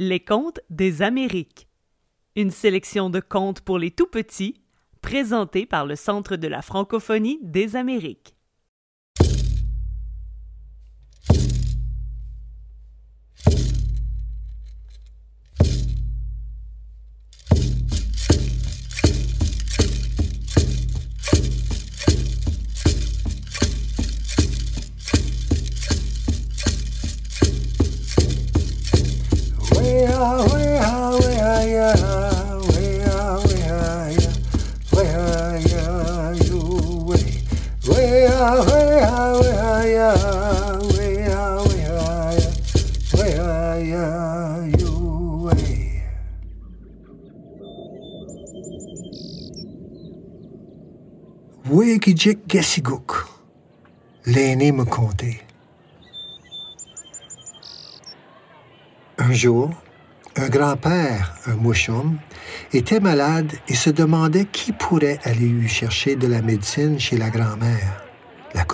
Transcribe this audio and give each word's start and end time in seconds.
Les 0.00 0.20
contes 0.20 0.60
des 0.70 1.02
Amériques. 1.02 1.66
Une 2.36 2.52
sélection 2.52 3.10
de 3.10 3.18
contes 3.18 3.62
pour 3.62 3.80
les 3.80 3.90
tout 3.90 4.06
petits, 4.06 4.62
présentés 5.02 5.66
par 5.66 5.86
le 5.86 5.96
Centre 5.96 6.36
de 6.36 6.46
la 6.46 6.62
francophonie 6.62 7.40
des 7.42 7.74
Amériques. 7.74 8.36
L'aîné 54.26 54.72
me 54.72 54.84
contait. 54.84 55.40
Un 59.16 59.32
jour, 59.32 59.70
un 60.36 60.48
grand-père, 60.48 61.34
un 61.46 61.56
mouchon, 61.56 62.16
était 62.72 63.00
malade 63.00 63.52
et 63.68 63.74
se 63.74 63.90
demandait 63.90 64.44
qui 64.44 64.72
pourrait 64.72 65.18
aller 65.24 65.48
lui 65.48 65.68
chercher 65.68 66.14
de 66.14 66.26
la 66.26 66.42
médecine 66.42 66.98
chez 66.98 67.16
la 67.16 67.30
grand-mère, 67.30 68.07
la. 68.54 68.64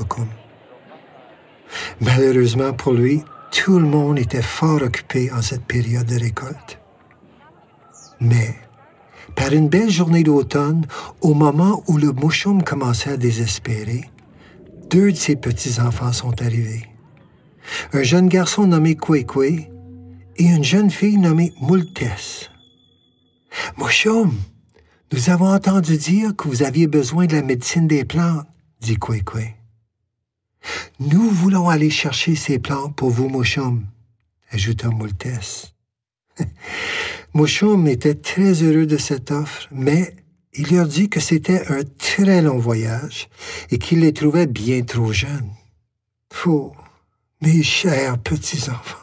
Malheureusement 2.00 2.72
pour 2.72 2.92
lui, 2.92 3.22
tout 3.50 3.78
le 3.78 3.86
monde 3.86 4.18
était 4.18 4.42
fort 4.42 4.82
occupé 4.82 5.30
en 5.32 5.42
cette 5.42 5.64
période 5.64 6.06
de 6.06 6.18
récolte. 6.18 6.80
Mais, 8.20 8.56
par 9.34 9.52
une 9.52 9.68
belle 9.68 9.90
journée 9.90 10.22
d'automne, 10.22 10.86
au 11.20 11.34
moment 11.34 11.82
où 11.88 11.96
le 11.96 12.12
mouchoum 12.12 12.62
commençait 12.62 13.10
à 13.10 13.16
désespérer, 13.16 14.10
deux 14.90 15.12
de 15.12 15.16
ses 15.16 15.36
petits-enfants 15.36 16.12
sont 16.12 16.40
arrivés. 16.42 16.88
Un 17.92 18.02
jeune 18.02 18.28
garçon 18.28 18.66
nommé 18.66 18.94
Kwekwe 18.94 19.68
et 20.36 20.44
une 20.44 20.64
jeune 20.64 20.90
fille 20.90 21.18
nommée 21.18 21.52
Moultès. 21.60 22.50
Mouchoum, 23.76 24.34
nous 25.12 25.30
avons 25.30 25.52
entendu 25.52 25.96
dire 25.96 26.34
que 26.36 26.48
vous 26.48 26.62
aviez 26.62 26.86
besoin 26.86 27.26
de 27.26 27.36
la 27.36 27.42
médecine 27.42 27.86
des 27.86 28.04
plantes, 28.04 28.46
dit 28.80 28.96
Kwekwe. 28.96 29.63
Nous 31.00 31.28
voulons 31.28 31.68
aller 31.68 31.90
chercher 31.90 32.36
ces 32.36 32.58
plantes 32.58 32.96
pour 32.96 33.10
vous, 33.10 33.28
Mouchoum, 33.28 33.86
ajouta 34.50 34.88
Moultès. 34.88 35.74
Mouchoum 37.34 37.86
était 37.88 38.14
très 38.14 38.62
heureux 38.62 38.86
de 38.86 38.96
cette 38.96 39.30
offre, 39.30 39.68
mais 39.72 40.14
il 40.52 40.74
leur 40.74 40.86
dit 40.86 41.08
que 41.08 41.20
c'était 41.20 41.66
un 41.68 41.82
très 41.98 42.42
long 42.42 42.58
voyage 42.58 43.28
et 43.70 43.78
qu'il 43.78 44.00
les 44.00 44.12
trouvait 44.12 44.46
bien 44.46 44.82
trop 44.82 45.12
jeunes. 45.12 45.50
Oh, 46.46 46.72
mes 47.40 47.62
chers 47.62 48.18
petits-enfants, 48.18 48.98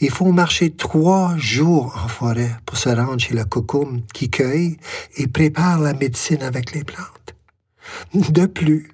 il 0.00 0.10
faut 0.10 0.30
marcher 0.30 0.70
trois 0.70 1.36
jours 1.36 2.00
en 2.04 2.08
forêt 2.08 2.54
pour 2.66 2.76
se 2.76 2.88
rendre 2.88 3.18
chez 3.18 3.34
la 3.34 3.44
cocoum 3.44 4.02
qui 4.14 4.30
cueille 4.30 4.76
et 5.16 5.26
prépare 5.26 5.80
la 5.80 5.94
médecine 5.94 6.42
avec 6.42 6.72
les 6.72 6.84
plantes. 6.84 7.34
De 8.14 8.46
plus, 8.46 8.90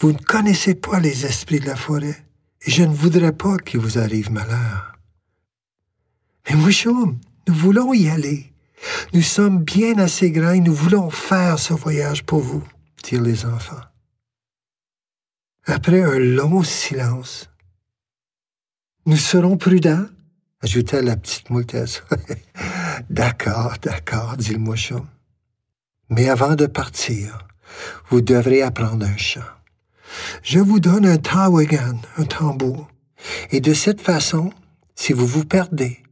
vous 0.00 0.12
ne 0.12 0.18
connaissez 0.18 0.74
pas 0.74 1.00
les 1.00 1.26
esprits 1.26 1.60
de 1.60 1.66
la 1.66 1.76
forêt 1.76 2.24
et 2.64 2.70
je 2.70 2.82
ne 2.82 2.94
voudrais 2.94 3.32
pas 3.32 3.56
qu'il 3.58 3.80
vous 3.80 3.98
arrive 3.98 4.30
malheur. 4.30 4.96
Mais 6.48 6.56
Mouchoum, 6.56 7.18
nous 7.48 7.54
voulons 7.54 7.92
y 7.92 8.08
aller. 8.08 8.52
Nous 9.12 9.22
sommes 9.22 9.62
bien 9.62 9.98
assez 9.98 10.30
grands 10.30 10.52
et 10.52 10.60
nous 10.60 10.74
voulons 10.74 11.10
faire 11.10 11.58
ce 11.58 11.72
voyage 11.72 12.24
pour 12.24 12.40
vous, 12.40 12.64
dirent 13.04 13.22
les 13.22 13.46
enfants. 13.46 13.80
Après 15.66 16.02
un 16.02 16.18
long 16.18 16.62
silence, 16.64 17.48
nous 19.06 19.16
serons 19.16 19.56
prudents, 19.56 20.06
ajouta 20.60 21.02
la 21.02 21.16
petite 21.16 21.50
moultesse. 21.50 22.02
d'accord, 23.10 23.74
d'accord, 23.80 24.36
dit 24.36 24.52
le 24.52 24.58
mouchon. 24.58 25.06
Mais 26.08 26.28
avant 26.28 26.56
de 26.56 26.66
partir, 26.66 27.46
vous 28.08 28.20
devrez 28.20 28.62
apprendre 28.62 29.06
un 29.06 29.16
chant. 29.16 29.40
Je 30.42 30.58
vous 30.58 30.80
donne 30.80 31.06
un 31.06 31.16
tawagan, 31.16 32.00
un 32.18 32.24
tambour, 32.24 32.88
et 33.50 33.60
de 33.60 33.72
cette 33.72 34.00
façon, 34.00 34.52
si 34.94 35.12
vous 35.12 35.26
vous 35.26 35.44
perdez, 35.44 36.02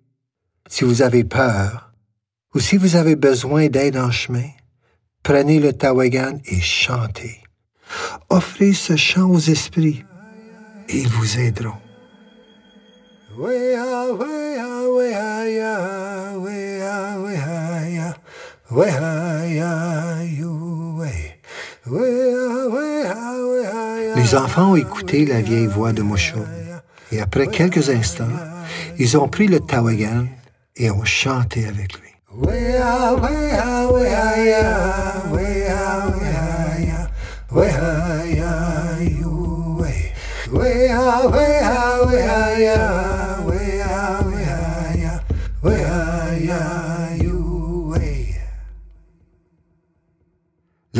si 0.69 0.85
vous 0.85 1.03
avez 1.03 1.25
peur, 1.25 1.93
ou 2.55 2.61
si 2.61 2.77
vous 2.77 2.97
avez 2.97 3.17
besoin 3.17 3.69
d'aide 3.69 3.97
en 3.97 4.11
chemin, 4.11 4.49
prenez 5.23 5.59
le 5.61 5.73
tawagan 5.73 6.41
et 6.45 6.61
chantez. 6.61 7.41
Offrez 8.29 8.73
ce 8.73 8.97
chant 8.97 9.29
aux 9.29 9.39
esprits, 9.39 10.05
et 10.89 10.99
ils 10.99 11.09
vous 11.09 11.39
aideront. 11.39 11.79
Les 24.17 24.35
enfants 24.35 24.73
ont 24.73 24.77
écouté 24.77 25.27
la 25.27 25.41
vieille 25.41 25.67
voix 25.67 25.93
de 25.93 26.03
Mouchou 26.03 26.39
et 27.13 27.21
après 27.21 27.49
quelques 27.49 27.91
instants, 27.91 28.25
ils 28.99 29.17
ont 29.19 29.29
pris 29.29 29.49
le 29.49 29.59
tawagan 29.61 30.27
et 30.77 30.91
ont 30.91 31.05
chanté 31.05 31.67
avec 31.67 31.95
lui. 31.95 32.11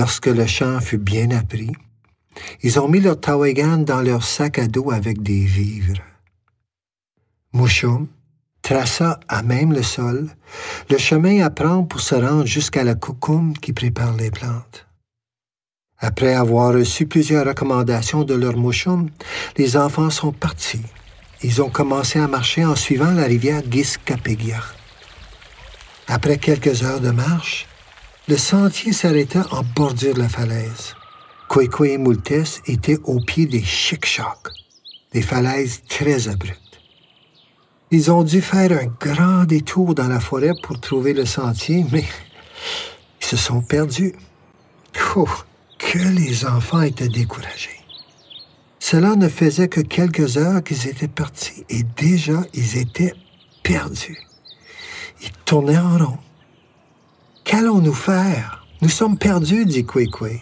Lorsque 0.01 0.29
le 0.29 0.47
chant 0.47 0.81
fut 0.81 0.97
bien 0.97 1.31
appris, 1.31 1.73
ils 2.63 2.81
ont 2.81 2.89
mis 2.89 3.01
leur 3.01 3.21
tawagan 3.21 3.77
dans 3.77 4.01
leur 4.01 4.25
sac 4.25 4.59
à 4.59 4.67
dos 4.67 4.91
avec 4.91 5.23
des 5.23 5.45
vivres. 5.45 6.01
Mouchoum 7.53 8.07
traça 8.63 9.21
à 9.29 9.43
même 9.43 9.75
le 9.75 9.83
sol 9.83 10.31
le 10.89 10.97
chemin 10.97 11.45
à 11.45 11.51
prendre 11.51 11.87
pour 11.87 12.01
se 12.01 12.15
rendre 12.15 12.47
jusqu'à 12.47 12.83
la 12.83 12.95
coucoum 12.95 13.53
qui 13.59 13.75
prépare 13.75 14.17
les 14.17 14.31
plantes. 14.31 14.87
Après 15.99 16.33
avoir 16.33 16.73
reçu 16.73 17.05
plusieurs 17.07 17.45
recommandations 17.45 18.25
de 18.25 18.33
leur 18.33 18.57
mouchoum, 18.57 19.11
les 19.59 19.77
enfants 19.77 20.09
sont 20.09 20.33
partis. 20.33 20.87
Ils 21.43 21.61
ont 21.61 21.69
commencé 21.69 22.19
à 22.19 22.27
marcher 22.27 22.65
en 22.65 22.75
suivant 22.75 23.13
la 23.13 23.25
rivière 23.25 23.61
Giskapegia. 23.71 24.63
Après 26.09 26.39
quelques 26.39 26.85
heures 26.85 27.01
de 27.01 27.11
marche, 27.11 27.67
le 28.31 28.37
sentier 28.37 28.93
s'arrêta 28.93 29.45
en 29.51 29.65
bordure 29.75 30.15
de 30.15 30.21
la 30.21 30.29
falaise. 30.29 30.95
Kwekwe 31.49 31.87
et 31.87 31.99
Moultes 31.99 32.63
étaient 32.67 33.01
au 33.03 33.19
pied 33.19 33.47
des 33.47 33.61
chic-chocs, 33.61 34.53
des 35.13 35.21
falaises 35.21 35.83
très 35.89 36.29
abruptes. 36.29 36.81
Ils 37.91 38.13
ont 38.13 38.23
dû 38.23 38.41
faire 38.41 38.71
un 38.71 38.87
grand 38.87 39.47
détour 39.47 39.97
dans 39.97 40.07
la 40.07 40.21
forêt 40.21 40.53
pour 40.63 40.79
trouver 40.79 41.13
le 41.13 41.27
sentier, 41.27 41.85
mais 41.91 42.05
ils 43.21 43.27
se 43.27 43.37
sont 43.37 43.63
perdus. 43.63 44.15
Oh, 45.17 45.27
que 45.77 45.99
les 45.99 46.45
enfants 46.45 46.83
étaient 46.83 47.09
découragés. 47.09 47.81
Cela 48.79 49.17
ne 49.17 49.29
faisait 49.29 49.67
que 49.67 49.81
quelques 49.81 50.37
heures 50.37 50.63
qu'ils 50.63 50.87
étaient 50.87 51.09
partis 51.09 51.65
et 51.69 51.83
déjà 51.83 52.43
ils 52.55 52.79
étaient 52.79 53.15
perdus. 53.65 54.21
Ils 55.21 55.33
tournaient 55.45 55.79
en 55.79 55.99
rond. 55.99 56.19
Qu'allons-nous 57.51 57.93
faire? 57.93 58.65
Nous 58.81 58.89
sommes 58.89 59.19
perdus, 59.19 59.67
dit 59.67 59.85
Kwekwe. 59.85 60.41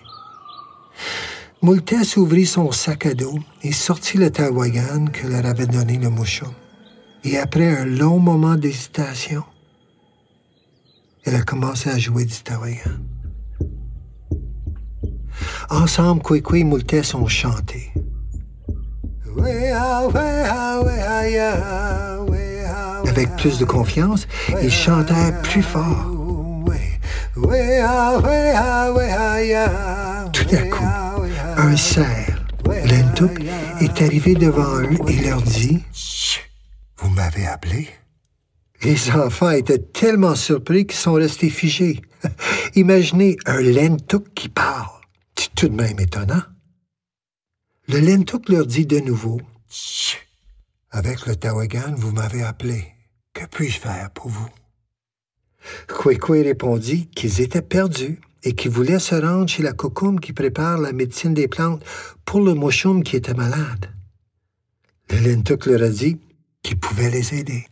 Moultès 1.63 2.19
ouvrit 2.19 2.45
son 2.45 2.71
sac 2.71 3.07
à 3.07 3.15
dos 3.15 3.39
et 3.63 3.73
sortit 3.73 4.19
le 4.19 4.31
tawagan 4.31 5.07
que 5.07 5.27
leur 5.27 5.47
avait 5.47 5.67
donné 5.67 5.97
le 5.97 6.11
mouchon. 6.11 6.53
Et 7.25 7.39
après 7.39 7.75
un 7.75 7.87
long 7.87 8.19
moment 8.19 8.57
d'hésitation, 8.57 9.43
elle 11.25 11.37
a 11.37 11.41
commencé 11.41 11.89
à 11.89 11.97
jouer 11.97 12.27
du 12.27 12.43
tawagan. 12.43 12.99
Ensemble, 15.71 16.21
Kwekwe 16.21 16.57
et 16.57 16.65
Moultès 16.65 17.15
ont 17.15 17.27
chanté. 17.27 17.91
avec 23.09 23.35
plus 23.37 23.59
de 23.59 23.65
confiance, 23.65 24.29
ils 24.63 24.71
chantèrent 24.71 25.41
plus 25.41 25.63
fort. 25.63 26.18
Tout 30.33 30.55
à 30.55 30.63
coup, 30.63 30.85
un 31.57 31.77
cerf, 31.77 32.45
Lentuk, 32.67 33.41
est 33.81 34.03
arrivé 34.03 34.35
devant 34.35 34.81
eux 34.81 34.99
et 35.09 35.21
leur 35.23 35.43
dit 35.43 35.83
Vous 36.99 37.11
m'avez 37.11 37.47
appelé? 37.47 37.89
Les 38.83 39.11
enfants 39.11 39.51
étaient 39.51 39.79
tellement 39.79 40.35
surpris 40.35 40.87
qu'ils 40.87 40.99
sont 40.99 41.15
restés 41.15 41.51
figés. 41.51 42.01
Imaginez 42.75 43.37
un 43.47 43.61
Lentuk 43.61 44.35
qui 44.35 44.49
parle. 44.49 44.89
C'est 45.37 45.55
tout 45.55 45.69
de 45.69 45.75
même 45.75 45.99
étonnant. 45.99 46.43
Le 47.89 48.01
Lentuk 48.01 48.49
leur 48.49 48.67
dit 48.67 48.87
de 48.87 49.01
nouveau 49.01 49.41
Avec 50.91 51.27
le 51.27 51.37
Tawagan, 51.37 51.95
vous 51.97 52.13
m'avez 52.13 52.43
appelé. 52.43 52.95
Que 53.33 53.47
puis-je 53.47 53.79
faire 53.79 54.11
pour 54.11 54.29
vous? 54.29 54.49
Kwekwe 55.89 56.43
répondit 56.43 57.07
qu'ils 57.09 57.41
étaient 57.41 57.63
perdus 57.63 58.21
et 58.45 58.55
qu'ils 58.55 58.71
voulaient 58.71 58.99
se 58.99 59.15
rendre 59.15 59.49
chez 59.49 59.63
la 59.63 59.73
cocoum 59.73 60.21
qui 60.21 60.33
prépare 60.33 60.79
la 60.79 60.93
médecine 60.93 61.35
des 61.35 61.49
plantes 61.49 61.85
pour 62.25 62.41
le 62.41 62.55
mouchoum 62.55 63.03
qui 63.03 63.17
était 63.17 63.35
malade. 63.35 63.91
Le 65.11 65.19
Lentuk 65.19 65.67
leur 65.67 65.83
a 65.83 65.89
dit 65.89 66.19
qu'il 66.63 66.79
pouvait 66.79 67.11
les 67.11 67.35
aider. 67.35 67.67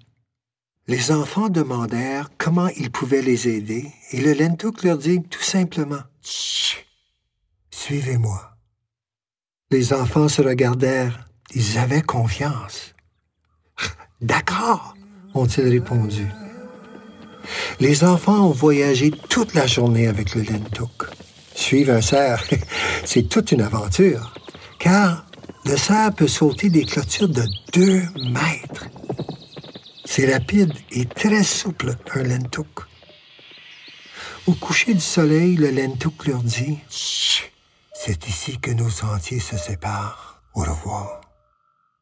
Les 0.88 1.10
enfants 1.10 1.48
demandèrent 1.48 2.30
comment 2.38 2.68
ils 2.68 2.90
pouvaient 2.90 3.22
les 3.22 3.48
aider 3.48 3.86
et 4.12 4.20
le 4.20 4.32
Lentuk 4.32 4.82
leur 4.82 4.98
dit 4.98 5.22
tout 5.22 5.42
simplement 5.42 6.02
Suivez-moi. 7.70 8.56
Les 9.70 9.92
enfants 9.92 10.28
se 10.28 10.42
regardèrent. 10.42 11.28
Ils 11.54 11.78
avaient 11.78 12.02
confiance. 12.02 12.94
D'accord, 14.20 14.94
ont-ils 15.34 15.68
répondu. 15.68 16.26
Les 17.80 18.04
enfants 18.04 18.46
ont 18.48 18.52
voyagé 18.52 19.10
toute 19.10 19.54
la 19.54 19.66
journée 19.66 20.06
avec 20.06 20.34
le 20.34 20.42
Lentuk. 20.42 21.04
Suivre 21.54 21.94
un 21.94 22.02
cerf, 22.02 22.44
c'est 23.04 23.28
toute 23.28 23.52
une 23.52 23.62
aventure, 23.62 24.34
car 24.78 25.26
le 25.64 25.76
cerf 25.76 26.14
peut 26.14 26.28
sauter 26.28 26.68
des 26.68 26.84
clôtures 26.84 27.28
de 27.28 27.44
deux 27.72 28.02
mètres. 28.30 28.88
C'est 30.04 30.32
rapide 30.32 30.72
et 30.92 31.06
très 31.06 31.42
souple, 31.42 31.96
un 32.14 32.22
Lentuk. 32.22 32.86
Au 34.46 34.52
coucher 34.52 34.94
du 34.94 35.00
soleil, 35.00 35.56
le 35.56 35.70
Lentuk 35.70 36.26
leur 36.26 36.42
dit 36.42 36.78
C'est 36.88 38.28
ici 38.28 38.58
que 38.60 38.70
nos 38.70 38.88
sentiers 38.88 39.40
se 39.40 39.56
séparent. 39.56 40.40
Au 40.54 40.60
revoir. 40.60 41.20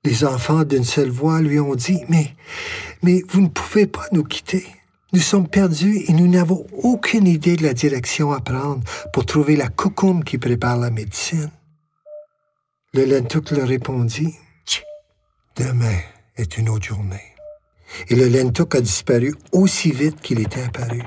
Les 0.04 0.24
enfants 0.24 0.64
d'une 0.64 0.84
seule 0.84 1.08
voix 1.08 1.40
lui 1.40 1.58
ont 1.58 1.74
dit 1.74 2.00
Mais, 2.08 2.36
mais 3.02 3.22
vous 3.30 3.40
ne 3.40 3.48
pouvez 3.48 3.86
pas 3.86 4.06
nous 4.12 4.24
quitter. 4.24 4.66
Nous 5.14 5.20
sommes 5.20 5.46
perdus 5.46 6.02
et 6.08 6.12
nous 6.12 6.26
n'avons 6.26 6.66
aucune 6.72 7.28
idée 7.28 7.54
de 7.54 7.62
la 7.62 7.72
direction 7.72 8.32
à 8.32 8.40
prendre 8.40 8.82
pour 9.12 9.24
trouver 9.24 9.54
la 9.54 9.68
coucoume 9.68 10.24
qui 10.24 10.38
prépare 10.38 10.76
la 10.76 10.90
médecine. 10.90 11.52
Le 12.92 13.04
Lentuk 13.04 13.52
leur 13.52 13.68
répondit 13.68 14.34
Demain 15.54 16.00
est 16.36 16.58
une 16.58 16.68
autre 16.68 16.86
journée. 16.86 17.36
Et 18.08 18.16
le 18.16 18.26
Lentuk 18.26 18.74
a 18.74 18.80
disparu 18.80 19.36
aussi 19.52 19.92
vite 19.92 20.20
qu'il 20.20 20.40
était 20.40 20.62
apparu. 20.64 21.04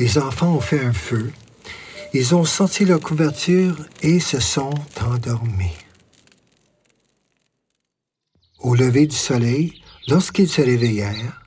Les 0.00 0.18
enfants 0.18 0.56
ont 0.56 0.60
fait 0.60 0.84
un 0.84 0.92
feu. 0.92 1.30
Ils 2.12 2.34
ont 2.34 2.44
sorti 2.44 2.84
leur 2.86 2.98
couverture 2.98 3.76
et 4.02 4.18
se 4.18 4.40
sont 4.40 4.74
endormis. 5.00 5.76
Au 8.58 8.74
lever 8.74 9.06
du 9.06 9.16
soleil, 9.16 9.80
lorsqu'ils 10.08 10.48
se 10.48 10.60
réveillèrent, 10.60 11.39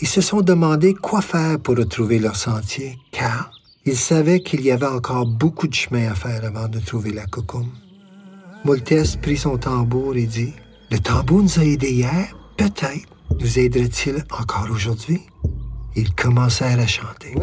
ils 0.00 0.08
se 0.08 0.20
sont 0.20 0.40
demandé 0.42 0.94
quoi 0.94 1.22
faire 1.22 1.58
pour 1.58 1.76
retrouver 1.76 2.18
leur 2.18 2.36
sentier, 2.36 2.98
car 3.12 3.50
ils 3.84 3.96
savaient 3.96 4.40
qu'il 4.40 4.62
y 4.62 4.70
avait 4.70 4.86
encore 4.86 5.26
beaucoup 5.26 5.68
de 5.68 5.74
chemin 5.74 6.10
à 6.10 6.14
faire 6.14 6.44
avant 6.44 6.68
de 6.68 6.78
trouver 6.80 7.12
la 7.12 7.26
cocoum. 7.26 7.68
Moltes 8.64 9.20
prit 9.22 9.36
son 9.36 9.56
tambour 9.56 10.16
et 10.16 10.26
dit 10.26 10.52
Le 10.90 10.98
tambour 10.98 11.42
nous 11.42 11.58
a 11.58 11.64
aidés 11.64 11.92
hier, 11.92 12.36
peut-être 12.56 13.06
nous 13.40 13.58
aiderait-il 13.58 14.24
encore 14.30 14.68
aujourd'hui 14.70 15.20
Ils 15.94 16.12
commencèrent 16.14 16.80
à 16.80 16.86
chanter. 16.86 17.34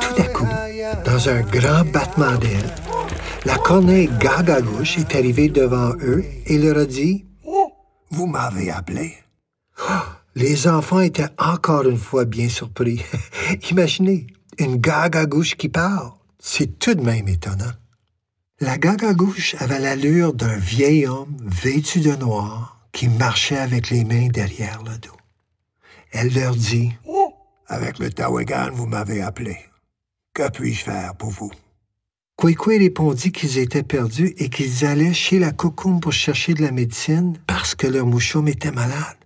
Tout 0.00 0.22
à 0.22 0.24
coup, 0.24 0.46
dans 1.04 1.28
un 1.28 1.40
grand 1.42 1.84
battement 1.92 2.36
d'aile, 2.36 2.74
la 3.44 3.56
corneille 3.58 4.10
Gagagouche 4.18 4.98
est 4.98 5.14
arrivée 5.14 5.48
devant 5.48 5.94
eux 6.02 6.24
et 6.46 6.58
leur 6.58 6.78
a 6.78 6.84
dit 6.84 7.24
Vous 8.10 8.26
m'avez 8.26 8.70
appelé. 8.70 9.14
les 10.34 10.68
enfants 10.68 11.00
étaient 11.00 11.28
encore 11.38 11.88
une 11.88 11.98
fois 11.98 12.24
bien 12.24 12.48
surpris. 12.48 13.02
Imaginez, 13.70 14.26
une 14.58 14.76
Gagagouche 14.76 15.56
qui 15.56 15.68
parle. 15.68 16.10
C'est 16.38 16.78
tout 16.78 16.94
de 16.94 17.02
même 17.02 17.28
étonnant. 17.28 17.72
La 18.60 18.76
Gagagouche 18.76 19.56
avait 19.58 19.78
l'allure 19.78 20.34
d'un 20.34 20.56
vieil 20.56 21.06
homme 21.06 21.36
vêtu 21.40 22.00
de 22.00 22.14
noir 22.16 22.78
qui 22.92 23.08
marchait 23.08 23.58
avec 23.58 23.90
les 23.90 24.04
mains 24.04 24.28
derrière 24.28 24.82
le 24.82 24.98
dos. 24.98 25.16
Elle 26.12 26.34
leur 26.34 26.54
dit 26.54 26.92
Avec 27.68 27.98
le 27.98 28.10
Tawagan, 28.10 28.70
vous 28.72 28.86
m'avez 28.86 29.22
appelé. 29.22 29.56
Que 30.34 30.50
puis-je 30.50 30.84
faire 30.84 31.14
pour 31.14 31.30
vous? 31.30 31.50
Kwekwe 32.40 32.78
répondit 32.78 33.32
qu'ils 33.32 33.58
étaient 33.58 33.82
perdus 33.82 34.32
et 34.38 34.48
qu'ils 34.48 34.86
allaient 34.86 35.12
chez 35.12 35.38
la 35.38 35.52
cocoum 35.52 36.00
pour 36.00 36.14
chercher 36.14 36.54
de 36.54 36.62
la 36.62 36.70
médecine 36.70 37.36
parce 37.46 37.74
que 37.74 37.86
leur 37.86 38.06
mouchoum 38.06 38.48
était 38.48 38.70
malade. 38.70 39.18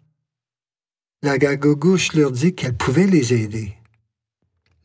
La 1.22 1.38
gagogouche 1.38 2.12
leur 2.14 2.32
dit 2.32 2.56
qu'elle 2.56 2.76
pouvait 2.76 3.06
les 3.06 3.32
aider. 3.32 3.72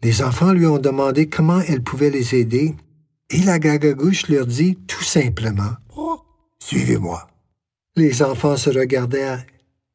Les 0.03 0.21
enfants 0.21 0.53
lui 0.53 0.67
ont 0.67 0.77
demandé 0.77 1.27
comment 1.27 1.59
elle 1.61 1.81
pouvait 1.81 2.11
les 2.11 2.35
aider 2.35 2.75
et 3.31 3.39
la 3.39 3.57
gagagouche 3.57 4.27
leur 4.27 4.45
dit 4.45 4.77
tout 4.85 5.03
simplement 5.03 5.73
Suivez-moi. 6.59 7.25
Les 7.95 8.21
enfants 8.21 8.57
se 8.57 8.69
regardèrent. 8.69 9.43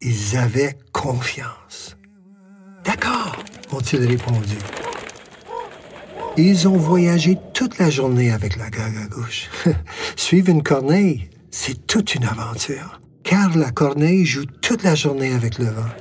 Ils 0.00 0.36
avaient 0.36 0.76
confiance. 0.90 1.96
D'accord, 2.84 3.36
ont-ils 3.70 4.04
répondu. 4.04 4.56
Ils 6.36 6.66
ont 6.66 6.76
voyagé 6.76 7.38
toute 7.52 7.78
la 7.78 7.90
journée 7.90 8.32
avec 8.32 8.56
la 8.56 8.68
gagagouche. 8.68 9.48
Suivre 10.16 10.48
une 10.48 10.64
corneille, 10.64 11.30
c'est 11.52 11.86
toute 11.86 12.16
une 12.16 12.24
aventure, 12.24 13.00
car 13.22 13.56
la 13.56 13.70
corneille 13.70 14.26
joue 14.26 14.44
toute 14.60 14.82
la 14.82 14.96
journée 14.96 15.32
avec 15.32 15.58
le 15.58 15.66
vent. 15.66 15.92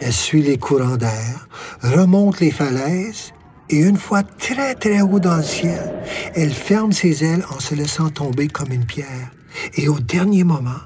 Elle 0.00 0.14
suit 0.14 0.42
les 0.42 0.56
courants 0.56 0.96
d'air, 0.96 1.46
remonte 1.82 2.40
les 2.40 2.50
falaises, 2.50 3.32
et 3.68 3.76
une 3.76 3.98
fois 3.98 4.22
très 4.22 4.74
très 4.74 5.02
haut 5.02 5.20
dans 5.20 5.36
le 5.36 5.42
ciel, 5.42 5.92
elle 6.34 6.54
ferme 6.54 6.92
ses 6.92 7.22
ailes 7.22 7.44
en 7.54 7.60
se 7.60 7.74
laissant 7.74 8.08
tomber 8.08 8.48
comme 8.48 8.72
une 8.72 8.86
pierre. 8.86 9.30
Et 9.76 9.88
au 9.88 10.00
dernier 10.00 10.42
moment, 10.42 10.80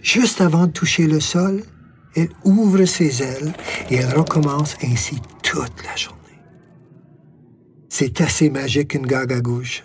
juste 0.00 0.40
avant 0.40 0.66
de 0.66 0.72
toucher 0.72 1.06
le 1.06 1.20
sol, 1.20 1.62
elle 2.14 2.30
ouvre 2.44 2.86
ses 2.86 3.22
ailes 3.22 3.52
et 3.90 3.96
elle 3.96 4.14
recommence 4.14 4.74
ainsi 4.82 5.16
toute 5.42 5.84
la 5.84 5.94
journée. 5.96 6.25
C'est 7.98 8.20
assez 8.20 8.50
magique 8.50 8.92
une 8.92 9.06
gagagouche. 9.06 9.82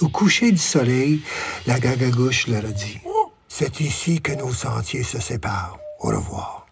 Au 0.00 0.08
coucher 0.08 0.52
du 0.52 0.56
soleil, 0.56 1.20
la 1.66 1.80
gagagouche 1.80 2.46
leur 2.46 2.64
a 2.64 2.68
dit 2.68 3.00
C'est 3.48 3.80
ici 3.80 4.20
que 4.20 4.30
nos 4.30 4.52
sentiers 4.52 5.02
se 5.02 5.20
séparent. 5.20 5.80
Au 5.98 6.10
revoir. 6.10 6.66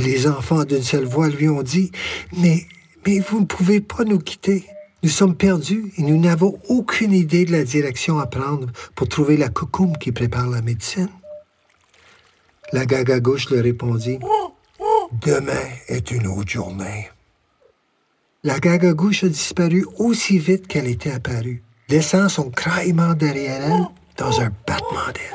Les 0.00 0.26
enfants 0.26 0.64
d'une 0.64 0.82
seule 0.82 1.06
voix 1.06 1.28
lui 1.30 1.48
ont 1.48 1.62
dit 1.62 1.90
Mais, 2.36 2.66
mais 3.06 3.20
vous 3.20 3.40
ne 3.40 3.46
pouvez 3.46 3.80
pas 3.80 4.04
nous 4.04 4.18
quitter. 4.18 4.66
Nous 5.02 5.08
sommes 5.08 5.38
perdus 5.38 5.94
et 5.96 6.02
nous 6.02 6.20
n'avons 6.20 6.58
aucune 6.68 7.14
idée 7.14 7.46
de 7.46 7.52
la 7.52 7.64
direction 7.64 8.18
à 8.18 8.26
prendre 8.26 8.66
pour 8.94 9.08
trouver 9.08 9.38
la 9.38 9.48
coucoume 9.48 9.96
qui 9.96 10.12
prépare 10.12 10.50
la 10.50 10.60
médecine. 10.60 11.08
La 12.74 12.84
gagagouche 12.84 13.48
leur 13.48 13.64
répondit 13.64 14.18
Demain 15.12 15.64
est 15.88 16.10
une 16.10 16.26
autre 16.26 16.50
journée. 16.50 17.08
La 18.42 18.58
gagagouche 18.58 19.24
a 19.24 19.28
disparu 19.28 19.84
aussi 19.98 20.38
vite 20.38 20.66
qu'elle 20.66 20.86
était 20.86 21.10
apparue, 21.10 21.62
laissant 21.90 22.30
son 22.30 22.50
craillement 22.50 23.12
derrière 23.12 23.60
elle 23.60 23.86
dans 24.16 24.40
un 24.40 24.50
battement 24.66 25.12
d'aile. 25.12 25.34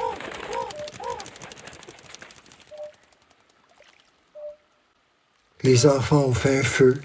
Les 5.61 5.85
enfants 5.85 6.25
ont 6.25 6.33
fait 6.33 6.59
un 6.59 6.63
feu. 6.63 6.99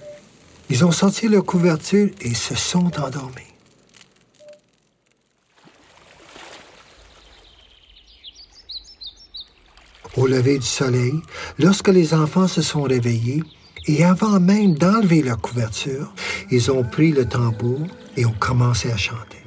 Ils 0.71 0.87
ont 0.87 0.91
sorti 0.91 1.29
leur 1.29 1.45
couverture 1.45 2.09
et 2.23 2.33
se 2.33 2.55
sont 2.55 2.99
endormis. 2.99 3.43
Au 10.17 10.27
lever 10.27 10.59
du 10.59 10.67
soleil, 10.67 11.13
lorsque 11.59 11.89
les 11.89 12.15
enfants 12.15 12.49
se 12.49 12.63
sont 12.63 12.85
réveillés, 12.85 13.43
et 13.91 14.05
avant 14.05 14.39
même 14.39 14.75
d'enlever 14.75 15.23
leur 15.23 15.41
couverture, 15.41 16.13
ils 16.51 16.71
ont 16.71 16.85
pris 16.85 17.11
le 17.11 17.25
tambour 17.25 17.81
et 18.17 18.25
ont 18.25 18.35
commencé 18.39 18.91
à 18.91 18.97
chanter. 18.97 19.39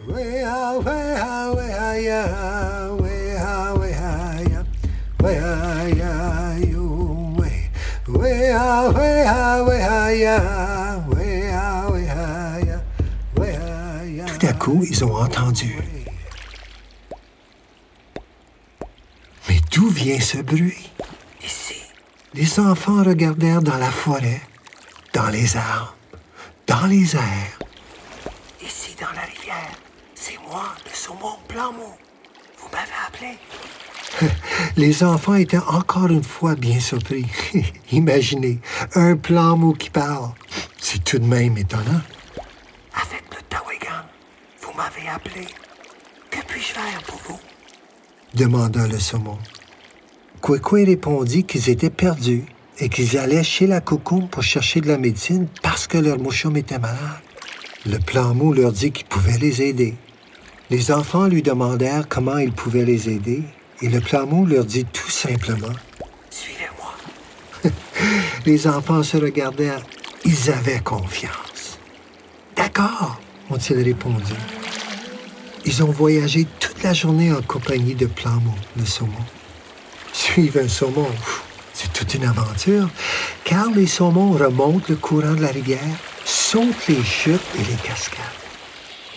Tout 14.27 14.47
à 14.47 14.53
coup, 14.53 14.85
ils 14.89 15.03
ont 15.05 15.15
entendu. 15.15 15.77
Mais 19.47 19.59
d'où 19.71 19.87
vient 19.89 20.19
ce 20.19 20.39
bruit? 20.39 20.82
Les 22.35 22.59
enfants 22.59 23.03
regardèrent 23.03 23.61
dans 23.61 23.77
la 23.77 23.91
forêt, 23.91 24.41
dans 25.13 25.29
les 25.29 25.55
arbres, 25.55 25.95
dans 26.65 26.87
les 26.87 27.15
airs. 27.15 27.59
Ici, 28.59 28.95
dans 28.99 29.11
la 29.15 29.21
rivière, 29.21 29.71
c'est 30.15 30.39
moi, 30.49 30.73
le 30.83 30.95
saumon 30.95 31.37
Blanc-Mou. 31.47 31.93
Vous 32.57 32.69
m'avez 32.71 32.91
appelé. 33.07 34.31
Les 34.77 35.03
enfants 35.03 35.35
étaient 35.35 35.57
encore 35.57 36.07
une 36.07 36.23
fois 36.23 36.55
bien 36.55 36.79
surpris. 36.79 37.25
Imaginez, 37.91 38.59
un 38.95 39.15
plan 39.15 39.73
qui 39.73 39.89
parle. 39.89 40.31
C'est 40.79 41.03
tout 41.03 41.19
de 41.19 41.25
même 41.25 41.57
étonnant. 41.57 42.01
Avec 42.95 43.23
le 43.31 43.41
Tawegan, 43.49 44.05
vous 44.61 44.73
m'avez 44.75 45.07
appelé. 45.07 45.47
Que 46.31 46.39
puis-je 46.47 46.73
faire 46.73 47.03
pour 47.05 47.19
vous? 47.27 47.39
demanda 48.33 48.87
le 48.87 48.99
saumon. 48.99 49.37
Kwekwe 50.43 50.83
répondit 50.85 51.45
qu'ils 51.45 51.69
étaient 51.69 51.89
perdus 51.89 52.43
et 52.77 52.89
qu'ils 52.89 53.17
allaient 53.17 53.45
chez 53.45 53.65
la 53.65 53.79
coucou 53.79 54.27
pour 54.29 54.43
chercher 54.43 54.81
de 54.81 54.89
la 54.89 54.97
médecine 54.97 55.47
parce 55.61 55.87
que 55.87 55.97
leur 55.97 56.19
mouchoum 56.19 56.57
était 56.57 56.79
malade. 56.79 57.21
Le 57.85 57.97
plan 57.97 58.33
mou 58.33 58.51
leur 58.51 58.73
dit 58.73 58.91
qu'il 58.91 59.05
pouvait 59.05 59.37
les 59.37 59.61
aider. 59.61 59.93
Les 60.69 60.91
enfants 60.91 61.27
lui 61.27 61.41
demandèrent 61.43 62.09
comment 62.09 62.39
il 62.39 62.51
pouvait 62.51 62.83
les 62.83 63.09
aider 63.09 63.43
et 63.81 63.87
le 63.87 64.01
Plamou 64.01 64.45
leur 64.45 64.65
dit 64.65 64.83
tout 64.83 65.09
simplement 65.09 65.71
Suivez-moi. 66.29 66.93
Les 68.45 68.67
enfants 68.67 69.01
se 69.01 69.15
regardèrent. 69.15 69.85
Ils 70.25 70.51
avaient 70.51 70.81
confiance. 70.81 71.79
D'accord, 72.57 73.21
ont-ils 73.49 73.81
répondu. 73.81 74.33
Ils 75.63 75.83
ont 75.83 75.91
voyagé 75.91 76.45
toute 76.59 76.83
la 76.83 76.93
journée 76.93 77.31
en 77.31 77.41
compagnie 77.41 77.95
de 77.95 78.07
Plamou, 78.07 78.53
le 78.75 78.85
saumon. 78.85 79.23
Suivre 80.25 80.61
un 80.61 80.69
saumon, 80.69 81.05
c'est 81.73 81.91
toute 81.91 82.13
une 82.13 82.23
aventure, 82.23 82.89
car 83.43 83.69
les 83.71 83.85
saumons 83.85 84.31
remontent 84.31 84.85
le 84.87 84.95
courant 84.95 85.33
de 85.33 85.41
la 85.41 85.49
rivière, 85.49 85.97
sautent 86.23 86.87
les 86.87 87.03
chutes 87.03 87.41
et 87.55 87.63
les 87.69 87.77
cascades. 87.83 88.23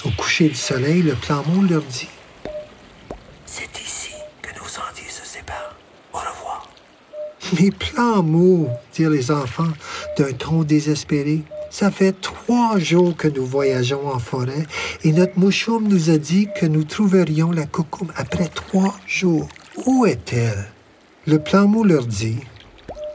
Au 0.05 0.11
coucher 0.11 0.49
du 0.49 0.57
soleil, 0.57 1.03
le 1.03 1.15
Plamou 1.15 1.63
leur 1.63 1.83
dit 1.83 2.09
Mes 7.61 7.71
plans 7.71 8.25
mots, 8.25 8.69
dirent 8.93 9.11
les 9.11 9.31
enfants 9.31 9.73
d'un 10.19 10.33
ton 10.33 10.65
désespéré. 10.65 11.45
Ça 11.71 11.93
fait 11.93 12.21
trois 12.21 12.81
jours 12.81 13.17
que 13.17 13.29
nous 13.29 13.47
voyageons 13.47 14.09
en 14.09 14.19
forêt 14.19 14.67
et 15.05 15.13
notre 15.13 15.39
mouchoum 15.39 15.87
nous 15.87 16.11
a 16.11 16.19
dit 16.19 16.49
que 16.61 16.67
nous 16.67 16.83
trouverions 16.83 17.53
la 17.53 17.65
coucoume 17.65 18.13
après 18.17 18.49
trois 18.49 18.97
jours. 19.07 19.49
Où 19.87 20.05
est-elle? 20.05 20.73
Le 21.28 21.40
plan 21.40 21.66
mou 21.66 21.83
leur 21.83 22.06
dit 22.06 22.38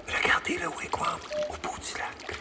Regardez 0.06 0.58
le 0.62 0.68
wigwam 0.68 1.18
au 1.50 1.54
bout 1.64 1.80
du 1.80 1.98
lac. 1.98 2.40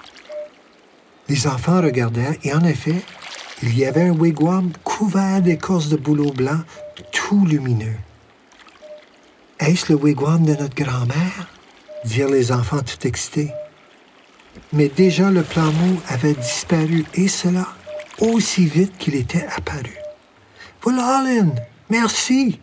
Les 1.28 1.46
enfants 1.46 1.80
regardèrent 1.80 2.34
et 2.42 2.52
en 2.52 2.64
effet, 2.64 2.96
il 3.62 3.78
y 3.78 3.84
avait 3.84 4.08
un 4.08 4.10
wigwam 4.10 4.72
couvert 4.82 5.40
d'écorce 5.40 5.88
de 5.88 5.96
bouleau 5.96 6.32
blanc, 6.32 6.58
tout 7.12 7.46
lumineux. 7.46 7.94
Est-ce 9.60 9.92
le 9.92 9.98
wigwam 9.98 10.44
de 10.44 10.56
notre 10.56 10.74
grand-mère? 10.74 11.46
dirent 12.04 12.30
les 12.30 12.50
enfants 12.50 12.82
tout 12.82 13.06
excités. 13.06 13.52
Mais 14.72 14.88
déjà 14.88 15.30
le 15.30 15.42
plan 15.42 15.70
mou 15.70 16.00
avait 16.08 16.34
disparu, 16.34 17.04
et 17.14 17.28
cela 17.28 17.68
aussi 18.18 18.66
vite 18.66 18.98
qu'il 18.98 19.14
était 19.14 19.46
apparu. 19.56 19.94
Voilà, 20.82 21.22
merci! 21.88 22.58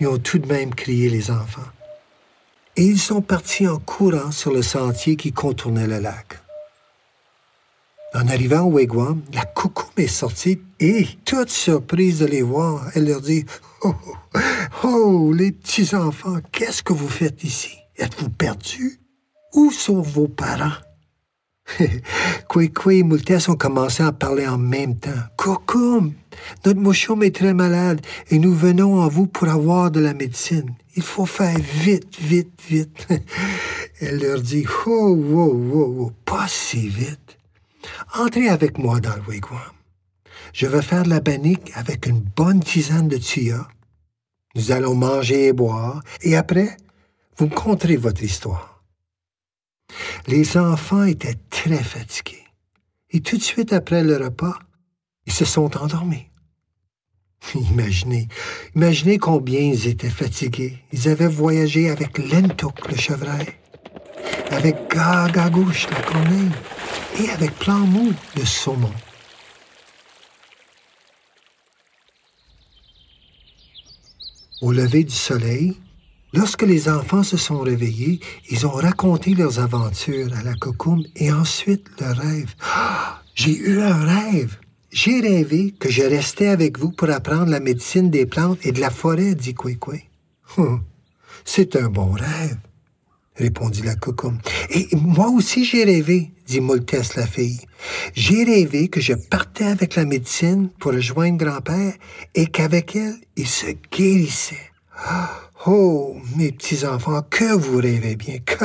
Ils 0.00 0.08
ont 0.08 0.18
tout 0.18 0.38
de 0.38 0.46
même 0.46 0.74
crié 0.74 1.08
les 1.08 1.30
enfants. 1.30 1.62
Et 2.76 2.84
ils 2.84 2.98
sont 2.98 3.20
partis 3.20 3.68
en 3.68 3.78
courant 3.78 4.30
sur 4.30 4.52
le 4.52 4.62
sentier 4.62 5.16
qui 5.16 5.32
contournait 5.32 5.86
le 5.86 5.98
lac. 5.98 6.42
En 8.14 8.28
arrivant 8.28 8.62
au 8.62 8.72
wigwam, 8.72 9.22
la 9.32 9.44
coucou 9.44 9.86
est 9.96 10.06
sortie 10.06 10.60
et, 10.80 11.06
toute 11.24 11.48
surprise 11.48 12.18
de 12.18 12.26
les 12.26 12.42
voir, 12.42 12.90
elle 12.94 13.06
leur 13.06 13.20
dit 13.20 13.44
Oh, 13.82 13.94
oh, 14.34 14.38
oh 14.84 15.32
les 15.32 15.52
petits 15.52 15.94
enfants, 15.94 16.38
qu'est-ce 16.50 16.82
que 16.82 16.92
vous 16.92 17.08
faites 17.08 17.42
ici? 17.44 17.76
Êtes-vous 17.96 18.30
perdu? 18.30 19.00
Où 19.54 19.70
sont 19.70 20.00
vos 20.00 20.28
parents? 20.28 20.72
Kwekwe 22.48 22.98
et 22.98 23.02
Moultes 23.02 23.48
ont 23.48 23.56
commencé 23.56 24.02
à 24.02 24.12
parler 24.12 24.46
en 24.46 24.58
même 24.58 24.96
temps. 24.96 25.10
Kokum, 25.36 26.12
notre 26.64 26.80
mouchoum 26.80 27.22
est 27.22 27.34
très 27.34 27.54
malade 27.54 28.00
et 28.30 28.38
nous 28.38 28.54
venons 28.54 29.02
à 29.02 29.08
vous 29.08 29.26
pour 29.26 29.48
avoir 29.48 29.90
de 29.90 30.00
la 30.00 30.14
médecine. 30.14 30.74
Il 30.96 31.02
faut 31.02 31.26
faire 31.26 31.58
vite, 31.58 32.18
vite, 32.20 32.60
vite. 32.68 33.06
Elle 34.00 34.20
leur 34.20 34.40
dit, 34.40 34.66
oh, 34.86 35.16
oh, 35.32 35.70
oh, 35.74 35.96
oh, 36.00 36.12
pas 36.24 36.46
si 36.48 36.88
vite. 36.88 37.38
Entrez 38.18 38.48
avec 38.48 38.78
moi 38.78 39.00
dans 39.00 39.14
le 39.16 39.22
wigwam. 39.22 39.60
Je 40.52 40.66
vais 40.66 40.82
faire 40.82 41.04
de 41.04 41.10
la 41.10 41.20
banique 41.20 41.72
avec 41.74 42.06
une 42.06 42.20
bonne 42.20 42.60
tisane 42.60 43.08
de 43.08 43.16
tuya. 43.16 43.66
Nous 44.54 44.70
allons 44.70 44.94
manger 44.94 45.46
et 45.46 45.52
boire, 45.54 46.02
et 46.20 46.36
après, 46.36 46.76
vous 47.38 47.46
me 47.46 47.54
conterez 47.54 47.96
votre 47.96 48.22
histoire. 48.22 48.71
Les 50.26 50.56
enfants 50.56 51.04
étaient 51.04 51.38
très 51.50 51.82
fatigués. 51.82 52.44
Et 53.10 53.20
tout 53.20 53.36
de 53.36 53.42
suite 53.42 53.72
après 53.72 54.02
le 54.02 54.16
repas, 54.16 54.58
ils 55.26 55.32
se 55.32 55.44
sont 55.44 55.76
endormis. 55.76 56.26
Imaginez, 57.54 58.28
imaginez 58.74 59.18
combien 59.18 59.60
ils 59.60 59.88
étaient 59.88 60.08
fatigués. 60.08 60.78
Ils 60.92 61.08
avaient 61.08 61.28
voyagé 61.28 61.90
avec 61.90 62.18
Lentok, 62.18 62.88
le 62.88 62.96
chevreuil, 62.96 63.46
avec 64.50 64.88
Gagagouche, 64.88 65.88
la 65.90 66.00
corneille, 66.02 66.50
et 67.20 67.30
avec 67.30 67.52
Plan 67.58 67.80
Mou, 67.80 68.12
le 68.36 68.44
saumon. 68.44 68.92
Au 74.60 74.70
lever 74.70 75.02
du 75.02 75.14
soleil, 75.14 75.76
Lorsque 76.34 76.62
les 76.62 76.88
enfants 76.88 77.22
se 77.22 77.36
sont 77.36 77.60
réveillés, 77.60 78.20
ils 78.48 78.66
ont 78.66 78.70
raconté 78.70 79.34
leurs 79.34 79.58
aventures 79.58 80.34
à 80.34 80.42
la 80.42 80.54
cocoum 80.54 81.04
et 81.14 81.30
ensuite 81.30 81.86
leur 82.00 82.16
rêve. 82.16 82.54
Ah, 82.62 83.22
j'ai 83.34 83.54
eu 83.54 83.80
un 83.80 84.04
rêve. 84.04 84.56
J'ai 84.90 85.20
rêvé 85.20 85.74
que 85.78 85.90
je 85.90 86.02
restais 86.02 86.48
avec 86.48 86.78
vous 86.78 86.90
pour 86.90 87.10
apprendre 87.10 87.50
la 87.50 87.60
médecine 87.60 88.10
des 88.10 88.26
plantes 88.26 88.58
et 88.64 88.72
de 88.72 88.80
la 88.80 88.90
forêt, 88.90 89.34
dit 89.34 89.54
Kwekwe. 89.54 90.00
Hum, 90.56 90.82
c'est 91.44 91.76
un 91.76 91.88
bon 91.88 92.12
rêve, 92.12 92.58
répondit 93.36 93.82
la 93.82 93.94
cocoum. 93.94 94.38
Et 94.70 94.88
moi 94.92 95.28
aussi 95.28 95.64
j'ai 95.64 95.84
rêvé, 95.84 96.30
dit 96.46 96.60
Moultès 96.60 97.14
la 97.14 97.26
fille. 97.26 97.60
J'ai 98.14 98.44
rêvé 98.44 98.88
que 98.88 99.00
je 99.00 99.14
partais 99.14 99.64
avec 99.64 99.96
la 99.96 100.04
médecine 100.04 100.70
pour 100.78 100.92
rejoindre 100.92 101.38
grand-père 101.38 101.94
et 102.34 102.46
qu'avec 102.46 102.96
elle, 102.96 103.16
il 103.36 103.48
se 103.48 103.66
guérissait. 103.90 104.70
Ah, 104.96 105.30
Oh, 105.64 106.16
mes 106.34 106.50
petits-enfants, 106.50 107.22
que 107.30 107.54
vous 107.54 107.76
rêvez 107.76 108.16
bien, 108.16 108.38
que, 108.44 108.64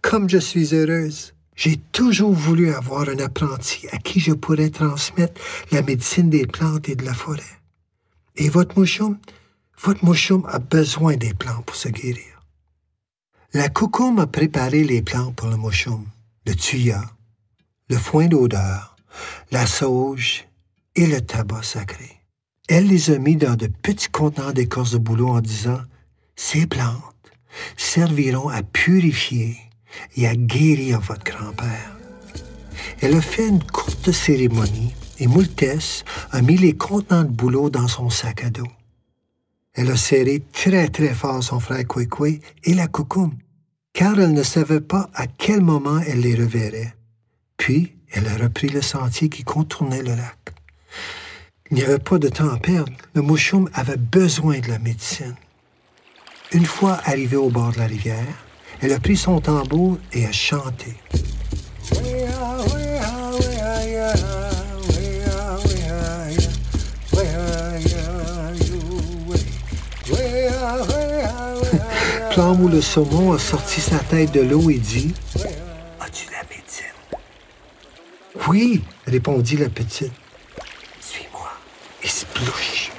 comme 0.00 0.30
je 0.30 0.38
suis 0.38 0.74
heureuse. 0.74 1.34
J'ai 1.54 1.76
toujours 1.92 2.32
voulu 2.32 2.72
avoir 2.72 3.08
un 3.08 3.18
apprenti 3.18 3.86
à 3.90 3.98
qui 3.98 4.20
je 4.20 4.32
pourrais 4.32 4.70
transmettre 4.70 5.40
la 5.72 5.82
médecine 5.82 6.30
des 6.30 6.46
plantes 6.46 6.88
et 6.88 6.94
de 6.94 7.04
la 7.04 7.12
forêt. 7.12 7.42
Et 8.36 8.48
votre 8.48 8.78
mouchoum, 8.78 9.18
votre 9.82 10.04
mouchoum 10.04 10.46
a 10.48 10.60
besoin 10.60 11.16
des 11.16 11.34
plantes 11.34 11.66
pour 11.66 11.74
se 11.74 11.88
guérir. 11.88 12.40
La 13.52 13.68
coucoume 13.68 14.20
a 14.20 14.28
préparé 14.28 14.84
les 14.84 15.02
plantes 15.02 15.34
pour 15.34 15.48
le 15.48 15.56
mouchoum, 15.56 16.06
le 16.46 16.54
tuya, 16.54 17.02
le 17.90 17.96
foin 17.96 18.28
d'odeur, 18.28 18.96
la 19.50 19.66
sauge 19.66 20.46
et 20.94 21.08
le 21.08 21.20
tabac 21.20 21.64
sacré. 21.64 22.22
Elle 22.68 22.86
les 22.86 23.10
a 23.10 23.18
mis 23.18 23.36
dans 23.36 23.56
de 23.56 23.66
petits 23.66 24.10
contenants 24.10 24.52
d'écorce 24.52 24.92
de 24.92 24.98
bouleau 24.98 25.28
en 25.28 25.40
disant 25.40 25.80
ces 26.38 26.68
plantes 26.68 27.32
serviront 27.76 28.48
à 28.48 28.62
purifier 28.62 29.56
et 30.16 30.28
à 30.28 30.36
guérir 30.36 31.00
votre 31.00 31.24
grand-père. 31.24 31.96
Elle 33.00 33.16
a 33.16 33.20
fait 33.20 33.48
une 33.48 33.62
courte 33.62 34.12
cérémonie 34.12 34.94
et 35.18 35.26
Moultès 35.26 36.04
a 36.30 36.40
mis 36.40 36.56
les 36.56 36.76
contenants 36.76 37.24
de 37.24 37.28
boulot 37.30 37.70
dans 37.70 37.88
son 37.88 38.08
sac 38.08 38.44
à 38.44 38.50
dos. 38.50 38.68
Elle 39.74 39.90
a 39.90 39.96
serré 39.96 40.40
très 40.52 40.88
très 40.88 41.12
fort 41.12 41.42
son 41.42 41.58
frère 41.58 41.84
Kwekwe 41.84 42.38
et 42.62 42.74
la 42.74 42.86
coucoum, 42.86 43.36
car 43.92 44.18
elle 44.20 44.32
ne 44.32 44.44
savait 44.44 44.80
pas 44.80 45.10
à 45.14 45.26
quel 45.26 45.60
moment 45.60 45.98
elle 46.06 46.20
les 46.20 46.36
reverrait. 46.36 46.94
Puis, 47.56 47.96
elle 48.12 48.28
a 48.28 48.36
repris 48.36 48.68
le 48.68 48.80
sentier 48.80 49.28
qui 49.28 49.42
contournait 49.42 50.04
le 50.04 50.14
lac. 50.14 50.38
Il 51.70 51.78
n'y 51.78 51.82
avait 51.82 51.98
pas 51.98 52.18
de 52.18 52.28
temps 52.28 52.48
à 52.48 52.58
perdre. 52.58 52.92
Le 53.14 53.22
mouchoum 53.22 53.68
avait 53.74 53.96
besoin 53.96 54.60
de 54.60 54.68
la 54.68 54.78
médecine. 54.78 55.34
Une 56.52 56.64
fois 56.64 56.98
arrivé 57.04 57.36
au 57.36 57.50
bord 57.50 57.72
de 57.72 57.78
la 57.78 57.86
rivière, 57.86 58.24
elle 58.80 58.94
a 58.94 58.98
pris 58.98 59.16
son 59.16 59.38
tambour 59.38 59.98
et 60.14 60.24
a 60.24 60.32
chanté. 60.32 60.96
Plan 72.30 72.56
le 72.66 72.80
saumon 72.80 73.32
a 73.34 73.38
sorti 73.38 73.80
sa 73.82 73.98
tête 73.98 74.32
de 74.32 74.40
l'eau 74.40 74.70
et 74.70 74.78
dit 74.78 75.12
As-tu 76.00 76.28
la 76.30 76.42
médecine 76.48 76.86
Oui, 78.48 78.82
répondit 79.06 79.58
la 79.58 79.68
petite. 79.68 80.12
Suis-moi. 81.00 81.50
Et 82.02 82.08
splouche. 82.08 82.90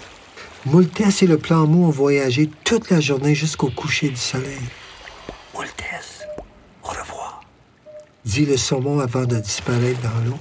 Moultès 0.71 1.23
et 1.23 1.27
le 1.27 1.39
plan 1.39 1.65
mou 1.65 1.87
ont 1.87 1.89
voyagé 1.89 2.47
toute 2.63 2.91
la 2.91 2.99
journée 2.99 3.33
jusqu'au 3.33 3.71
coucher 3.71 4.09
du 4.09 4.15
soleil. 4.17 4.61
Moultès, 5.55 6.27
au 6.83 6.89
revoir, 6.89 7.41
dit 8.23 8.45
le 8.45 8.55
saumon 8.55 8.99
avant 8.99 9.25
de 9.25 9.37
disparaître 9.37 9.99
dans 10.01 10.29
l'eau. 10.29 10.37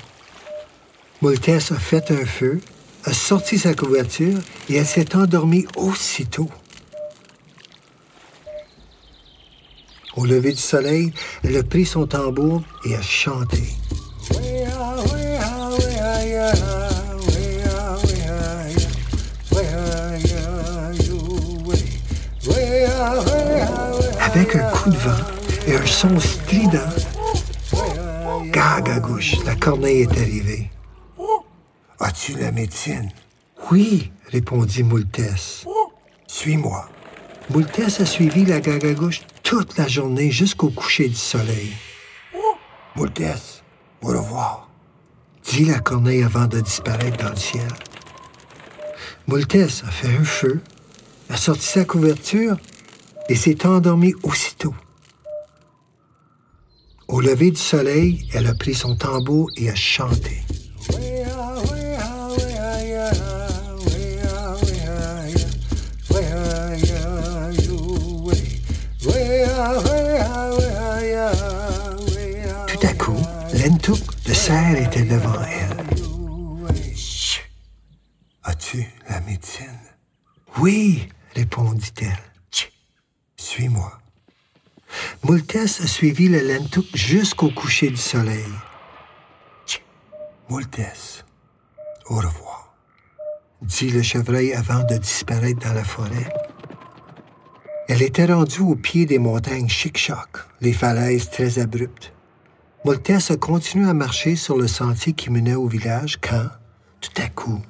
Moultès 1.23 1.73
a 1.73 1.79
fait 1.79 2.11
un 2.11 2.27
feu, 2.27 2.61
a 3.05 3.15
sorti 3.15 3.59
sa 3.59 3.73
couverture 3.73 4.39
et 4.69 4.77
elle 4.77 4.85
s'est 4.85 5.17
endormie 5.17 5.65
aussitôt. 5.77 6.51
Au 10.15 10.27
lever 10.27 10.53
du 10.53 10.61
soleil, 10.61 11.11
elle 11.43 11.57
a 11.57 11.63
pris 11.63 11.87
son 11.87 12.07
tambour 12.07 12.63
et 12.85 12.95
a 12.95 13.01
chanté. 13.01 13.63
Et 25.67 25.77
un 25.77 25.87
son 25.87 26.19
strident, 26.19 26.79
gagagouche, 28.51 29.37
la 29.45 29.55
corneille 29.55 30.03
est 30.03 30.19
arrivée. 30.19 30.71
As-tu 32.01 32.35
la 32.35 32.53
médecine? 32.53 33.11
Oui, 33.71 34.13
répondit 34.31 34.83
Moultès. 34.83 35.67
Suis-moi. 36.27 36.89
Moultès 37.51 38.01
a 38.01 38.07
suivi 38.07 38.45
la 38.45 38.61
gagagouche 38.61 39.23
toute 39.43 39.77
la 39.79 39.89
journée 39.89 40.31
jusqu'au 40.31 40.71
coucher 40.71 41.09
du 41.09 41.15
soleil. 41.15 41.73
Moultès, 42.95 43.63
au 44.03 44.09
revoir, 44.09 44.69
dit 45.45 45.65
la 45.65 45.81
corneille 45.81 46.23
avant 46.23 46.47
de 46.47 46.61
disparaître 46.61 47.23
dans 47.25 47.31
le 47.31 47.37
ciel. 47.37 47.69
Moultès 49.27 49.83
a 49.87 49.91
fait 49.91 50.15
un 50.17 50.25
feu, 50.25 50.61
a 51.31 51.37
sorti 51.37 51.67
sa 51.67 51.85
couverture 51.85 52.57
et 53.29 53.35
s'est 53.35 53.67
endormie 53.67 54.15
aussitôt. 54.23 54.75
Au 57.19 57.21
lever 57.21 57.51
du 57.51 57.61
soleil, 57.61 58.29
elle 58.33 58.47
a 58.47 58.55
pris 58.55 58.75
son 58.75 58.95
tambour 58.95 59.51
et 59.57 59.69
a 59.69 59.75
chanté. 59.75 60.41
Tout 72.69 72.87
à 72.87 72.95
coup, 72.95 73.17
Lentouk, 73.53 73.99
le 74.25 74.35
cerf, 74.35 74.81
était 74.81 75.03
devant 75.03 75.43
elle. 75.43 75.77
As-tu 78.45 78.87
la 79.11 79.21
médecine? 79.23 79.67
Oui, 80.61 81.09
répondit-elle. 81.35 82.23
Suis-moi. 83.37 83.99
Moultès 85.23 85.81
a 85.81 85.87
suivi 85.87 86.29
le 86.29 86.41
Lentouk 86.41 86.87
jusqu'au 86.95 87.51
coucher 87.51 87.91
du 87.91 87.97
soleil. 87.97 88.47
Moultès, 90.49 91.25
au 92.07 92.17
revoir, 92.17 92.75
dit 93.63 93.91
le 93.91 94.03
chevreuil 94.03 94.55
avant 94.55 94.83
de 94.85 94.97
disparaître 94.97 95.67
dans 95.67 95.75
la 95.75 95.85
forêt. 95.85 96.33
Elle 97.89 98.03
était 98.03 98.27
rendue 98.27 98.61
au 98.61 98.75
pied 98.75 99.07
des 99.07 99.19
montagnes 99.19 99.69
Chic-Choc, 99.69 100.47
les 100.61 100.73
falaises 100.73 101.31
très 101.31 101.59
abruptes. 101.59 102.13
Moultès 102.85 103.31
a 103.31 103.35
à 103.35 103.95
marcher 103.95 104.37
sur 104.37 104.57
le 104.57 104.69
sentier 104.69 105.13
qui 105.13 105.31
menait 105.31 105.55
au 105.55 105.67
village 105.67 106.19
quand, 106.21 106.49
tout 107.01 107.23
à 107.23 107.29
coup, 107.29 107.61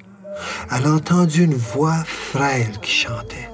elle 0.70 0.86
a 0.86 1.26
une 1.36 1.54
voix 1.54 2.04
frêle 2.04 2.78
qui 2.80 2.92
chantait. 2.92 3.48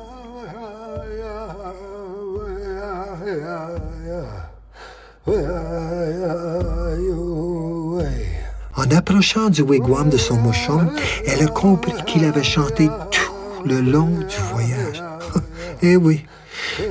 En 8.76 8.90
approchant 8.96 9.48
du 9.48 9.62
wigwam 9.62 10.10
de 10.10 10.16
son 10.16 10.36
mouchon, 10.36 10.86
elle 11.26 11.42
a 11.42 11.46
compris 11.46 11.92
qu'il 12.06 12.24
avait 12.24 12.42
chanté 12.42 12.88
tout 13.10 13.64
le 13.64 13.80
long 13.80 14.08
du 14.08 14.36
voyage. 14.52 15.02
eh 15.82 15.96
oui, 15.96 16.24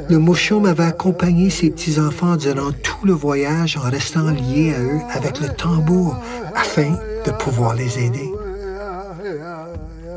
le 0.10 0.18
mouchon 0.18 0.66
avait 0.66 0.84
accompagné 0.84 1.50
ses 1.50 1.70
petits-enfants 1.70 2.38
durant 2.38 2.72
tout 2.72 3.06
le 3.06 3.14
voyage 3.14 3.78
en 3.78 3.90
restant 3.90 4.32
lié 4.32 4.74
à 4.76 4.82
eux 4.82 5.02
avec 5.12 5.40
le 5.40 5.50
tambour 5.50 6.18
afin 6.56 6.98
de 7.26 7.32
pouvoir 7.32 7.76
les 7.76 8.00
aider. 8.00 8.32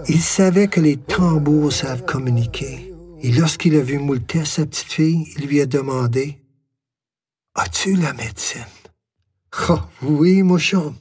Il 0.09 0.21
savait 0.21 0.69
que 0.69 0.81
les 0.81 0.97
tambours 0.97 1.73
savent 1.73 2.05
communiquer. 2.05 2.96
Et 3.23 3.33
lorsqu'il 3.33 3.77
a 3.77 3.81
vu 3.81 3.99
Moultès, 3.99 4.45
sa 4.45 4.67
petite 4.67 4.93
fille, 4.93 5.27
il 5.37 5.47
lui 5.47 5.61
a 5.61 5.67
demandé 5.67 6.39
As-tu 7.55 7.97
la 7.97 8.13
médecine 8.13 8.65
Oh, 9.69 9.79
oui, 10.03 10.43
mouchon. 10.43 10.95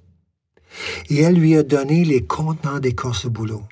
Et 1.09 1.21
elle 1.21 1.35
lui 1.35 1.55
a 1.55 1.63
donné 1.63 2.05
les 2.05 2.25
contenants 2.25 2.79
d'écorce 2.79 3.25
boulot. 3.25 3.63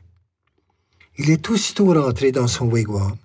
Il 1.18 1.30
est 1.30 1.50
aussitôt 1.50 1.94
rentré 1.94 2.32
dans 2.32 2.48
son 2.48 2.66
wigwam, 2.66 3.16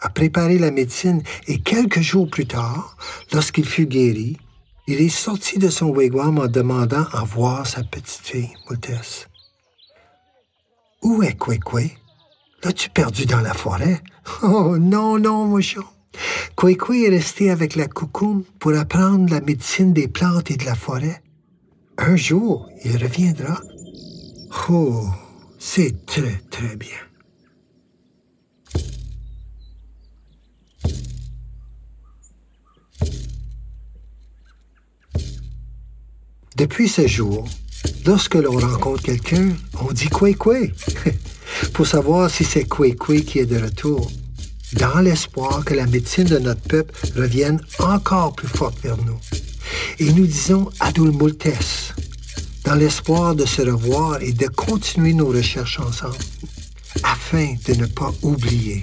a 0.00 0.10
préparé 0.10 0.58
la 0.58 0.70
médecine 0.70 1.22
et 1.46 1.60
quelques 1.60 2.00
jours 2.00 2.28
plus 2.28 2.46
tard, 2.46 2.96
lorsqu'il 3.32 3.64
fut 3.64 3.86
guéri, 3.86 4.36
il 4.88 5.00
est 5.00 5.08
sorti 5.08 5.58
de 5.58 5.68
son 5.68 5.88
wigwam 5.88 6.38
en 6.38 6.48
demandant 6.48 7.06
à 7.12 7.24
voir 7.24 7.66
sa 7.66 7.82
petite 7.82 8.20
fille, 8.22 8.52
Moultès. 8.68 9.28
Où 11.02 11.22
est 11.22 11.34
Kwekwe? 11.34 11.90
L'as-tu 12.64 12.90
perdu 12.90 13.26
dans 13.26 13.40
la 13.40 13.54
forêt? 13.54 14.00
Oh 14.42 14.78
non, 14.78 15.18
non, 15.18 15.46
mouchon. 15.46 15.84
Kwekwe 16.56 17.04
est 17.04 17.10
resté 17.10 17.50
avec 17.50 17.76
la 17.76 17.86
coucoum 17.86 18.42
pour 18.58 18.74
apprendre 18.74 19.30
la 19.30 19.40
médecine 19.40 19.92
des 19.92 20.08
plantes 20.08 20.50
et 20.50 20.56
de 20.56 20.64
la 20.64 20.74
forêt. 20.74 21.22
Un 21.98 22.16
jour, 22.16 22.68
il 22.84 22.96
reviendra. 22.96 23.60
Oh, 24.70 25.06
c'est 25.58 26.06
très, 26.06 26.40
très 26.50 26.76
bien. 26.76 26.88
Depuis 36.56 36.88
ce 36.88 37.06
jour, 37.06 37.46
lorsque 38.06 38.34
l'on 38.34 38.58
rencontre 38.58 39.02
quelqu'un, 39.02 39.50
on 39.78 39.92
dit 39.92 40.08
quoi 40.08 40.30
pour 41.72 41.86
savoir 41.86 42.30
si 42.30 42.44
c'est 42.44 42.64
quoi 42.64 42.88
qui 42.90 43.38
est 43.38 43.46
de 43.46 43.62
retour, 43.62 44.10
dans 44.74 45.00
l'espoir 45.00 45.64
que 45.64 45.74
la 45.74 45.86
médecine 45.86 46.24
de 46.24 46.38
notre 46.38 46.60
peuple 46.62 46.94
revienne 47.16 47.60
encore 47.78 48.34
plus 48.34 48.48
forte 48.48 48.78
vers 48.82 48.96
nous. 48.98 49.18
Et 49.98 50.12
nous 50.12 50.26
disons 50.26 50.68
Adul 50.80 51.12
Multes, 51.12 51.94
dans 52.64 52.74
l'espoir 52.74 53.34
de 53.34 53.46
se 53.46 53.62
revoir 53.62 54.20
et 54.22 54.32
de 54.32 54.46
continuer 54.48 55.12
nos 55.12 55.28
recherches 55.28 55.80
ensemble, 55.80 56.16
afin 57.02 57.54
de 57.66 57.74
ne 57.74 57.86
pas 57.86 58.12
oublier. 58.22 58.82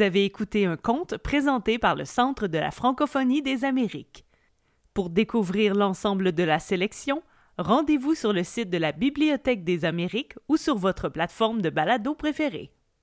Vous 0.00 0.06
avez 0.06 0.24
écouté 0.24 0.64
un 0.64 0.78
conte 0.78 1.18
présenté 1.18 1.78
par 1.78 1.94
le 1.94 2.06
Centre 2.06 2.46
de 2.46 2.56
la 2.56 2.70
francophonie 2.70 3.42
des 3.42 3.66
Amériques. 3.66 4.24
Pour 4.94 5.10
découvrir 5.10 5.74
l'ensemble 5.74 6.32
de 6.32 6.42
la 6.42 6.58
sélection, 6.58 7.22
rendez-vous 7.58 8.14
sur 8.14 8.32
le 8.32 8.42
site 8.42 8.70
de 8.70 8.78
la 8.78 8.92
Bibliothèque 8.92 9.62
des 9.62 9.84
Amériques 9.84 10.36
ou 10.48 10.56
sur 10.56 10.78
votre 10.78 11.10
plateforme 11.10 11.60
de 11.60 11.68
balado 11.68 12.14
préférée. 12.14 12.72